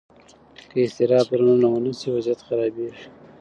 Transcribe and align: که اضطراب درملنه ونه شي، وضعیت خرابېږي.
که 0.69 0.77
اضطراب 0.85 1.27
درملنه 1.31 1.67
ونه 1.73 1.91
شي، 1.99 2.07
وضعیت 2.15 2.41
خرابېږي. 2.47 3.05